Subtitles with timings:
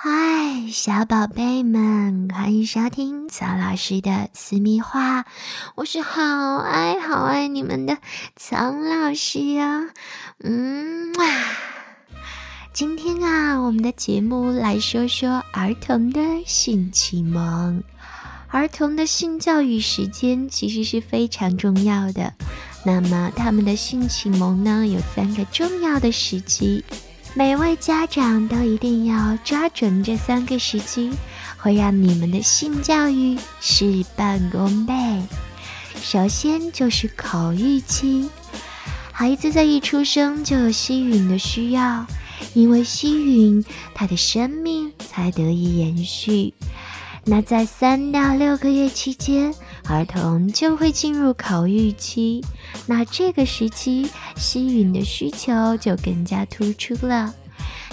[0.00, 5.24] 嗨，小宝贝们，欢迎收听曹老师的私密话。
[5.74, 7.98] 我是好爱好爱你们的
[8.36, 9.88] 曹老师呀。
[10.38, 11.26] 嗯啊，
[12.72, 17.82] 今天啊，我们的节目来说说儿童的性启蒙。
[18.50, 22.32] 儿童的性教育时间其实是非常重要的。
[22.84, 26.84] 那么，他们的性启蒙呢，有三个重要的时期。
[27.34, 31.10] 每位家长都一定要抓准这三个时机，
[31.56, 34.94] 会让你们的性教育事半功倍。
[36.00, 38.28] 首先就是口欲期，
[39.12, 42.04] 孩子在一出生就有吸吮的需要，
[42.54, 46.54] 因为吸吮，他的生命才得以延续。
[47.24, 49.54] 那在三到六个月期间，
[49.88, 52.44] 儿童就会进入口欲期。
[52.86, 57.34] 那这个时期，吸吮的需求就更加突出了。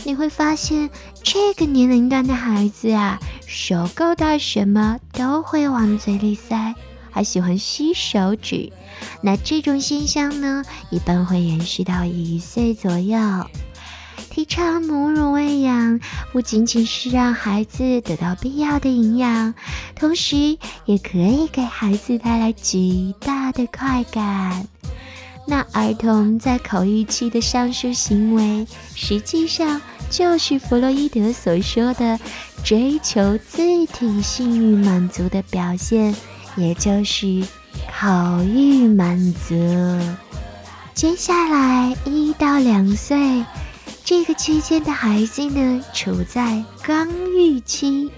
[0.04, 0.90] 你会发现，
[1.24, 6.76] 这个年龄段的孩子啊，手够到什么都会往嘴里塞，
[7.10, 8.72] 还喜欢吸手指。
[9.22, 13.18] 那这种现象呢，一般会延续到一岁左右。
[14.30, 16.00] 提倡母乳喂养，
[16.32, 19.54] 不仅仅是让孩子得到必要的营养，
[19.96, 24.68] 同时也可以给孩子带来极大的快感。
[25.48, 32.20] 那儿童在口欲期的上述行为，实际上就是弗洛伊德所说的
[32.64, 36.16] 追求自体性欲满足的表现，
[36.56, 37.44] 也就是
[38.00, 39.56] 口欲满足。
[40.96, 43.46] 接下来一到两岁。
[44.06, 48.12] 这个期间的孩子呢，处在刚欲期，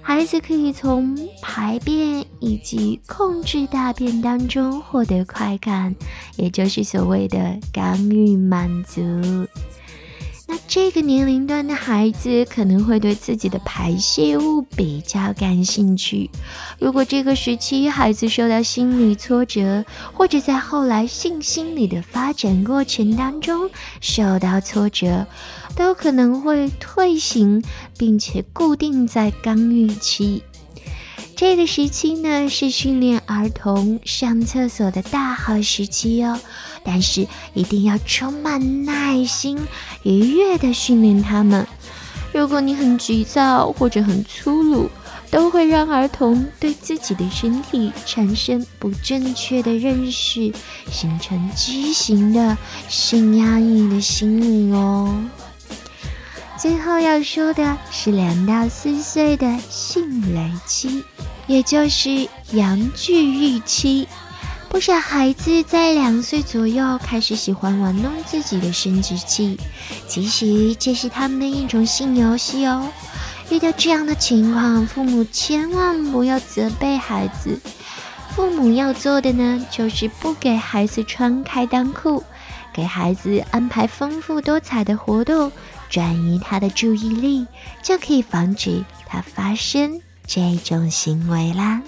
[0.00, 5.94] 孩子可以从排便以及控制大便当中获得快感，
[6.36, 9.02] 也就是所谓的刚欲满足。
[10.72, 16.30] 这个年龄段的孩子可能会对自己的排泄物比较感兴趣。
[16.78, 23.68] 如果这个时期孩子受到心理挫折，或者在后来性心理的发展过程当中
[24.00, 25.26] 受到挫折，
[25.74, 27.60] 都可能会退行，
[27.98, 30.40] 并且固定在刚预期。
[31.40, 36.38] 这个时期呢，是训练儿童上厕所的大好时期哦。
[36.84, 39.58] 但是一定要充满耐心、
[40.02, 41.66] 愉悦的训练他们。
[42.34, 44.90] 如果你很急躁或者很粗鲁，
[45.30, 50.52] 都会让儿童对自己的身体产生不正确的认识，
[50.92, 55.24] 形成畸形的性压抑的心理哦。
[56.58, 61.02] 最后要说的是两到四岁的性蕾期。
[61.50, 64.06] 也就是阳具预期，
[64.68, 69.58] 不少孩子在两岁左右开始喜欢玩弄自己的生殖器，
[70.06, 72.86] 其实这是他们的一种性游戏哦。
[73.50, 77.58] 遇到这样的情况，父母千万不要责备孩子，
[78.36, 82.22] 父母要做的呢，就是不给孩子穿开裆裤，
[82.72, 85.50] 给孩子安排丰富多彩的活动，
[85.88, 87.44] 转移他的注意力，
[87.82, 90.00] 就可以防止他发生。
[90.32, 91.82] 这种行为啦。